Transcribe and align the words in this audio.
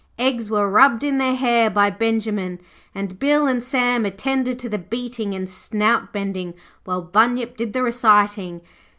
Eggs 0.17 0.49
were 0.49 0.67
rubbed 0.67 1.03
in 1.03 1.19
their 1.19 1.35
hair 1.35 1.69
by 1.69 1.91
Benjimen, 1.91 2.57
and 2.95 3.19
Bill 3.19 3.45
and 3.45 3.61
Sam 3.61 4.03
attended 4.03 4.57
to 4.57 4.67
the 4.67 4.79
beating 4.79 5.35
and 5.35 5.47
snout 5.47 6.11
bending, 6.11 6.55
while 6.85 7.03
Bunyip 7.03 7.55
did 7.55 7.73
the 7.73 7.83
reciting. 7.83 8.61